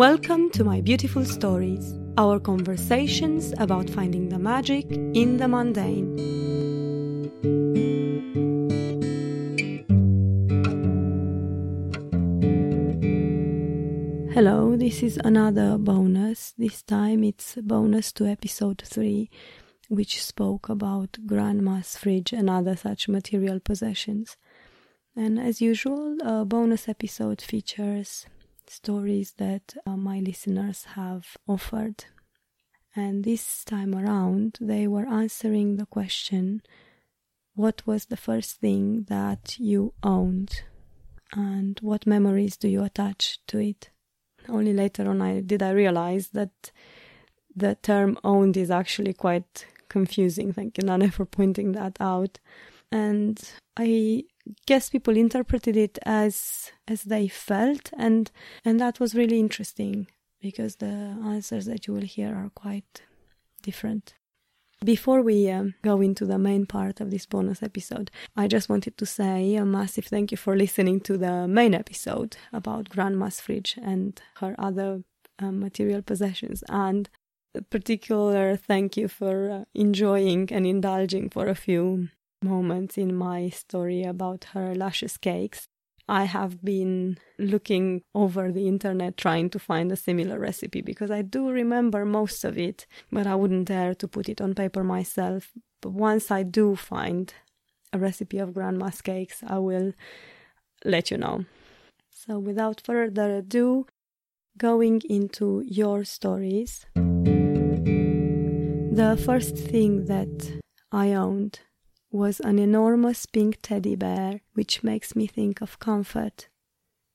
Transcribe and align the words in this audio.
Welcome 0.00 0.48
to 0.52 0.64
my 0.64 0.80
beautiful 0.80 1.26
stories, 1.26 1.92
our 2.16 2.40
conversations 2.40 3.52
about 3.58 3.90
finding 3.90 4.30
the 4.30 4.38
magic 4.38 4.90
in 4.90 5.36
the 5.36 5.46
mundane. 5.46 6.16
Hello, 14.32 14.74
this 14.74 15.02
is 15.02 15.20
another 15.22 15.76
bonus. 15.76 16.54
This 16.56 16.82
time 16.82 17.22
it's 17.22 17.56
bonus 17.56 18.10
to 18.12 18.24
episode 18.24 18.80
3, 18.82 19.28
which 19.90 20.24
spoke 20.24 20.70
about 20.70 21.18
grandma's 21.26 21.98
fridge 21.98 22.32
and 22.32 22.48
other 22.48 22.74
such 22.74 23.06
material 23.06 23.60
possessions. 23.60 24.38
And 25.14 25.38
as 25.38 25.60
usual, 25.60 26.16
a 26.22 26.46
bonus 26.46 26.88
episode 26.88 27.42
features 27.42 28.24
stories 28.70 29.34
that 29.38 29.74
uh, 29.86 29.96
my 29.96 30.20
listeners 30.20 30.84
have 30.94 31.36
offered. 31.46 32.04
And 32.94 33.24
this 33.24 33.64
time 33.64 33.94
around, 33.94 34.58
they 34.60 34.86
were 34.86 35.06
answering 35.06 35.76
the 35.76 35.86
question 35.86 36.62
what 37.54 37.86
was 37.86 38.06
the 38.06 38.16
first 38.16 38.60
thing 38.60 39.04
that 39.08 39.58
you 39.58 39.92
owned? 40.02 40.62
And 41.32 41.78
what 41.82 42.06
memories 42.06 42.56
do 42.56 42.68
you 42.68 42.82
attach 42.82 43.38
to 43.48 43.58
it? 43.58 43.90
Only 44.48 44.72
later 44.72 45.08
on 45.10 45.20
I 45.20 45.40
did 45.40 45.62
I 45.62 45.70
realize 45.70 46.28
that 46.28 46.72
the 47.54 47.74
term 47.74 48.18
owned 48.24 48.56
is 48.56 48.70
actually 48.70 49.12
quite 49.12 49.66
confusing. 49.88 50.52
Thank 50.52 50.78
you, 50.78 50.84
Nana, 50.84 51.10
for 51.16 51.26
pointing 51.26 51.72
that 51.72 51.96
out. 52.00 52.38
And 52.90 53.38
I 53.76 54.24
guess 54.66 54.90
people 54.90 55.16
interpreted 55.16 55.76
it 55.76 55.98
as 56.04 56.72
as 56.88 57.04
they 57.04 57.28
felt 57.28 57.90
and 57.96 58.30
and 58.64 58.80
that 58.80 58.98
was 58.98 59.14
really 59.14 59.38
interesting 59.38 60.06
because 60.40 60.76
the 60.76 61.16
answers 61.24 61.66
that 61.66 61.86
you 61.86 61.94
will 61.94 62.02
hear 62.02 62.34
are 62.34 62.50
quite 62.54 63.02
different 63.62 64.14
before 64.84 65.20
we 65.20 65.50
um, 65.50 65.74
go 65.82 66.00
into 66.00 66.24
the 66.24 66.38
main 66.38 66.64
part 66.64 67.00
of 67.00 67.10
this 67.10 67.26
bonus 67.26 67.62
episode, 67.62 68.10
I 68.34 68.48
just 68.48 68.68
wanted 68.70 68.96
to 68.96 69.06
say 69.06 69.54
a 69.56 69.64
massive 69.64 70.06
thank 70.06 70.30
you 70.30 70.38
for 70.38 70.56
listening 70.56 71.00
to 71.00 71.18
the 71.18 71.46
main 71.46 71.74
episode 71.74 72.36
about 72.52 72.88
Grandma's 72.88 73.40
fridge 73.40 73.78
and 73.82 74.20
her 74.36 74.54
other 74.58 75.02
um, 75.38 75.60
material 75.60 76.00
possessions. 76.00 76.64
And 76.68 77.10
a 77.54 77.62
particular 77.62 78.56
thank 78.56 78.96
you 78.96 79.08
for 79.08 79.50
uh, 79.50 79.64
enjoying 79.74 80.50
and 80.50 80.66
indulging 80.66 81.28
for 81.28 81.46
a 81.46 81.54
few 81.54 82.08
moments 82.42 82.96
in 82.98 83.14
my 83.14 83.48
story 83.50 84.02
about 84.02 84.44
her 84.52 84.74
luscious 84.74 85.16
cakes. 85.16 85.68
I 86.08 86.24
have 86.24 86.64
been 86.64 87.18
looking 87.38 88.02
over 88.14 88.50
the 88.50 88.66
internet 88.66 89.16
trying 89.16 89.48
to 89.50 89.58
find 89.60 89.92
a 89.92 89.96
similar 89.96 90.40
recipe 90.40 90.80
because 90.80 91.10
I 91.10 91.22
do 91.22 91.50
remember 91.50 92.04
most 92.04 92.44
of 92.44 92.58
it, 92.58 92.86
but 93.12 93.26
I 93.28 93.36
wouldn't 93.36 93.68
dare 93.68 93.94
to 93.94 94.08
put 94.08 94.28
it 94.28 94.40
on 94.40 94.54
paper 94.54 94.82
myself. 94.82 95.52
But 95.80 95.90
once 95.90 96.30
I 96.30 96.42
do 96.42 96.74
find 96.74 97.32
a 97.92 97.98
recipe 97.98 98.38
of 98.38 98.54
grandma's 98.54 99.00
cakes, 99.02 99.42
I 99.46 99.58
will 99.58 99.92
let 100.84 101.10
you 101.10 101.18
know. 101.18 101.44
So, 102.10 102.38
without 102.38 102.80
further 102.84 103.36
ado, 103.36 103.86
going 104.58 105.00
into 105.08 105.62
your 105.66 106.04
stories. 106.04 106.86
The 108.92 109.16
first 109.24 109.56
thing 109.56 110.06
that 110.06 110.60
I 110.92 111.12
owned 111.14 111.60
was 112.10 112.40
an 112.40 112.58
enormous 112.58 113.24
pink 113.26 113.58
teddy 113.62 113.94
bear, 113.94 114.40
which 114.54 114.82
makes 114.82 115.14
me 115.14 115.26
think 115.26 115.60
of 115.60 115.78
comfort, 115.78 116.48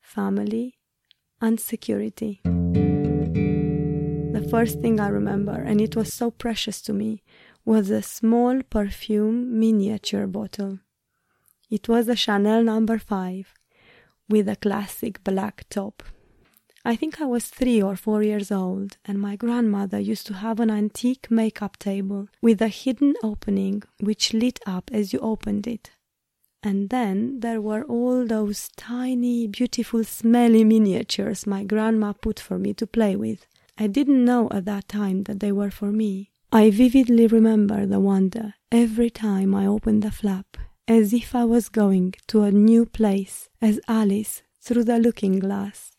family, 0.00 0.78
and 1.40 1.60
security. 1.60 2.40
The 4.32 4.46
first 4.50 4.80
thing 4.80 4.98
I 4.98 5.08
remember, 5.08 5.52
and 5.52 5.80
it 5.80 5.94
was 5.94 6.12
so 6.12 6.30
precious 6.30 6.80
to 6.82 6.92
me, 6.92 7.22
was 7.64 7.90
a 7.90 8.02
small 8.02 8.62
perfume 8.62 9.58
miniature 9.60 10.26
bottle. 10.26 10.80
It 11.70 11.88
was 11.88 12.08
a 12.08 12.16
Chanel 12.16 12.64
number 12.64 12.94
no. 12.94 12.98
5 12.98 13.54
with 14.28 14.48
a 14.48 14.56
classic 14.56 15.22
black 15.22 15.66
top. 15.70 16.02
I 16.82 16.96
think 16.96 17.20
I 17.20 17.26
was 17.26 17.46
three 17.46 17.82
or 17.82 17.94
four 17.94 18.22
years 18.22 18.50
old, 18.50 18.96
and 19.04 19.20
my 19.20 19.36
grandmother 19.36 19.98
used 19.98 20.26
to 20.28 20.34
have 20.34 20.60
an 20.60 20.70
antique 20.70 21.30
makeup 21.30 21.78
table 21.78 22.28
with 22.40 22.62
a 22.62 22.68
hidden 22.68 23.14
opening 23.22 23.82
which 24.00 24.32
lit 24.32 24.60
up 24.66 24.90
as 24.92 25.12
you 25.12 25.18
opened 25.18 25.66
it. 25.66 25.90
And 26.62 26.88
then 26.88 27.40
there 27.40 27.60
were 27.60 27.84
all 27.84 28.26
those 28.26 28.70
tiny, 28.76 29.46
beautiful, 29.46 30.04
smelly 30.04 30.64
miniatures 30.64 31.46
my 31.46 31.64
grandma 31.64 32.12
put 32.12 32.40
for 32.40 32.58
me 32.58 32.72
to 32.74 32.86
play 32.86 33.14
with. 33.14 33.46
I 33.78 33.86
didn't 33.86 34.24
know 34.24 34.48
at 34.50 34.64
that 34.64 34.88
time 34.88 35.24
that 35.24 35.40
they 35.40 35.52
were 35.52 35.70
for 35.70 35.92
me. 35.92 36.30
I 36.52 36.70
vividly 36.70 37.26
remember 37.26 37.86
the 37.86 38.00
wonder 38.00 38.54
every 38.72 39.10
time 39.10 39.54
I 39.54 39.66
opened 39.66 40.02
the 40.02 40.10
flap, 40.10 40.56
as 40.88 41.12
if 41.12 41.34
I 41.34 41.44
was 41.44 41.68
going 41.68 42.14
to 42.28 42.42
a 42.42 42.50
new 42.50 42.84
place, 42.86 43.48
as 43.60 43.80
Alice 43.86 44.42
through 44.60 44.84
the 44.84 44.98
looking 44.98 45.38
glass. 45.38 45.92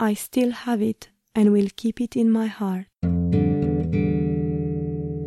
I 0.00 0.14
still 0.14 0.52
have 0.52 0.80
it 0.80 1.08
and 1.34 1.52
will 1.52 1.68
keep 1.74 2.00
it 2.00 2.14
in 2.14 2.30
my 2.30 2.46
heart. 2.46 2.86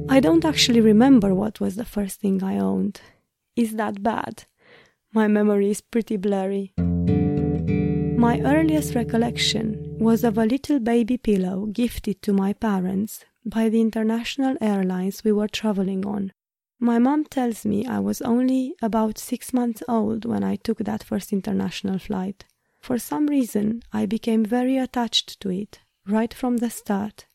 I 0.10 0.20
don't 0.22 0.46
actually 0.46 0.80
remember 0.80 1.36
what 1.36 1.60
was 1.60 1.76
the 1.76 1.84
first 1.84 2.22
thing 2.22 2.42
I 2.42 2.58
owned. 2.58 3.02
Is 3.58 3.76
that 3.76 4.02
bad? 4.02 4.46
My 5.14 5.28
memory 5.28 5.72
is 5.72 5.82
pretty 5.82 6.16
blurry. 6.16 6.74
My 8.18 8.40
earliest 8.46 8.96
recollection 8.96 9.98
was 10.00 10.24
of 10.24 10.38
a 10.38 10.46
little 10.46 10.80
baby 10.80 11.18
pillow 11.18 11.66
gifted 11.66 12.22
to 12.22 12.32
my 12.32 12.54
parents 12.54 13.26
by 13.44 13.68
the 13.68 13.82
international 13.82 14.56
airlines 14.62 15.22
we 15.26 15.34
were 15.34 15.50
traveling 15.50 16.06
on. 16.06 16.32
My 16.80 16.98
mom 16.98 17.26
tells 17.26 17.66
me 17.66 17.86
I 17.86 18.00
was 18.00 18.22
only 18.22 18.76
about 18.82 19.18
six 19.18 19.52
months 19.52 19.84
old 19.90 20.24
when 20.24 20.46
I 20.46 20.56
took 20.56 20.78
that 20.78 21.04
first 21.04 21.34
international 21.34 22.00
flight. 22.00 22.46
For 22.82 22.98
some 22.98 23.28
reason, 23.28 23.84
I 23.94 24.06
became 24.06 24.44
very 24.44 24.78
attached 24.78 25.40
to 25.42 25.50
it 25.50 25.80
right 26.08 26.34
from 26.34 26.58
the 26.58 26.70
start. 26.70 27.26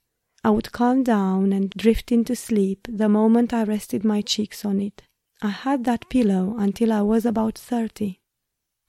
I 0.42 0.50
would 0.50 0.72
calm 0.72 1.02
down 1.02 1.52
and 1.52 1.70
drift 1.70 2.12
into 2.12 2.36
sleep 2.36 2.86
the 2.90 3.08
moment 3.08 3.52
I 3.52 3.64
rested 3.64 4.04
my 4.04 4.22
cheeks 4.22 4.64
on 4.64 4.80
it. 4.80 5.02
I 5.42 5.50
had 5.50 5.84
that 5.84 6.08
pillow 6.08 6.56
until 6.58 6.92
I 6.92 7.02
was 7.02 7.24
about 7.24 7.58
30. 7.58 8.20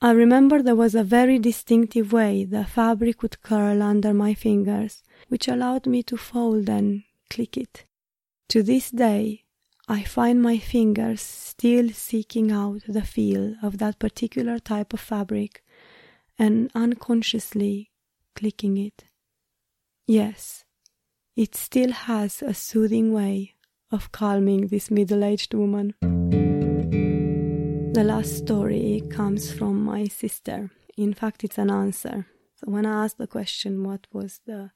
I 0.02 0.12
remember 0.12 0.62
there 0.62 0.76
was 0.76 0.96
a 0.96 1.04
very 1.04 1.40
distinctive 1.40 2.14
way 2.14 2.44
the 2.44 2.66
fabric 2.66 3.22
would 3.22 3.42
curl 3.42 3.82
under 3.82 4.14
my 4.14 4.34
fingers, 4.34 5.04
which 5.28 5.48
allowed 5.48 5.88
me 5.88 6.04
to 6.04 6.18
fold 6.18 6.70
and 6.70 7.04
click 7.30 7.58
it. 7.58 7.86
To 8.50 8.62
this 8.62 8.92
day, 8.92 9.44
I 9.88 10.04
find 10.04 10.42
my 10.42 10.58
fingers 10.58 11.22
still 11.22 11.90
seeking 11.90 12.52
out 12.52 12.82
the 12.88 13.02
feel 13.04 13.56
of 13.64 13.78
that 13.80 14.00
particular 14.00 14.60
type 14.60 14.94
of 14.94 15.00
fabric 15.00 15.64
and 16.38 16.72
unconsciously 16.76 17.92
clicking 18.36 18.78
it. 18.78 19.06
Yes, 20.06 20.64
it 21.36 21.56
still 21.56 21.92
has 21.92 22.42
a 22.42 22.54
soothing 22.54 23.14
way 23.14 23.56
of 23.92 24.12
calming 24.12 24.68
this 24.68 24.92
middle 24.92 25.24
aged 25.24 25.54
woman. 25.54 25.94
The 27.94 28.04
last 28.04 28.38
story 28.38 29.04
comes 29.10 29.52
from 29.52 29.84
my 29.84 30.06
sister. 30.06 30.70
In 30.98 31.14
fact, 31.14 31.44
it's 31.44 31.58
an 31.58 31.72
answer. 31.72 32.28
So, 32.56 32.72
when 32.72 32.86
I 32.86 33.04
asked 33.04 33.18
the 33.18 33.28
question, 33.28 33.84
what 33.84 34.08
was 34.12 34.42
the 34.46 34.72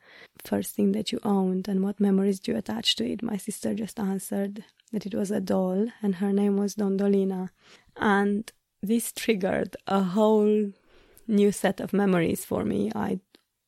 first 0.45 0.75
thing 0.75 0.91
that 0.91 1.11
you 1.11 1.19
owned 1.23 1.67
and 1.67 1.83
what 1.83 1.99
memories 1.99 2.39
do 2.39 2.51
you 2.51 2.57
attach 2.57 2.95
to 2.97 3.05
it, 3.11 3.23
my 3.23 3.37
sister 3.37 3.73
just 3.73 3.99
answered 3.99 4.63
that 4.91 5.05
it 5.05 5.15
was 5.15 5.31
a 5.31 5.41
doll 5.41 5.87
and 6.01 6.15
her 6.15 6.31
name 6.31 6.57
was 6.57 6.75
Dondolina. 6.75 7.49
And 7.97 8.51
this 8.83 9.11
triggered 9.11 9.75
a 9.87 10.01
whole 10.03 10.71
new 11.27 11.51
set 11.51 11.79
of 11.79 11.93
memories 11.93 12.45
for 12.45 12.63
me. 12.63 12.91
I 12.95 13.19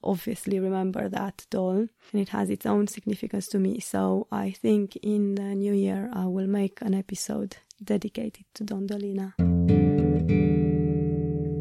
obviously 0.04 0.60
remember 0.60 1.08
that 1.08 1.46
doll 1.50 1.88
and 2.12 2.22
it 2.22 2.30
has 2.30 2.50
its 2.50 2.66
own 2.66 2.88
significance 2.88 3.48
to 3.48 3.60
me. 3.60 3.80
So 3.80 4.28
I 4.32 4.52
think 4.52 4.98
in 4.98 5.36
the 5.36 5.56
new 5.56 5.74
year 5.74 6.10
I 6.14 6.26
will 6.26 6.48
make 6.48 6.82
an 6.82 6.94
episode 6.94 7.58
dedicated 7.84 8.46
to 8.56 8.64
Dondolina. 8.64 9.34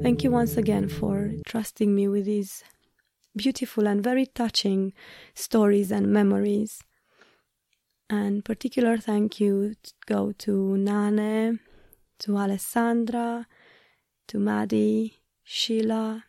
Thank 0.03 0.25
you 0.25 0.33
once 0.33 0.57
again 0.57 0.89
for 0.89 1.31
trusting 1.47 1.95
me 1.95 2.09
with 2.09 2.25
these 2.25 2.65
beautiful 3.37 3.87
and 3.87 4.03
very 4.03 4.27
touching 4.27 4.93
stories 5.35 5.93
and 5.93 6.09
memories. 6.09 6.83
And 8.11 8.45
particular 8.45 8.99
thank 8.99 9.41
you 9.41 9.75
to 9.83 9.93
go 10.07 10.33
to 10.33 10.77
Nane, 10.77 11.61
to 12.19 12.37
Alessandra, 12.37 13.47
to 14.29 14.39
Maddie, 14.39 15.22
Sheila, 15.45 16.25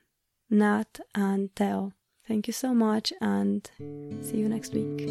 Nat, 0.50 1.00
and 1.15 1.54
Theo. 1.56 1.94
Thank 2.27 2.48
you 2.48 2.54
so 2.54 2.74
much 2.74 3.12
and 3.21 3.69
see 4.21 4.38
you 4.38 4.48
next 4.48 4.74
week. 4.74 5.07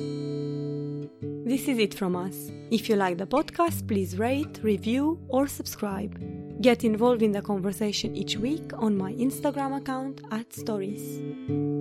This 1.45 1.69
is 1.69 1.79
it 1.79 1.95
from 1.95 2.17
us. 2.17 2.51
If 2.71 2.89
you 2.89 2.97
like 2.97 3.19
the 3.19 3.27
podcast, 3.27 3.87
please 3.87 4.19
rate, 4.19 4.61
review, 4.63 5.19
or 5.29 5.47
subscribe. 5.47 6.19
Get 6.63 6.85
involved 6.85 7.23
in 7.23 7.33
the 7.33 7.43
conversation 7.43 8.17
each 8.17 8.37
week 8.37 8.73
on 8.75 8.97
my 8.97 9.13
Instagram 9.15 9.77
account 9.77 10.21
at 10.31 10.53
stories. 10.53 11.72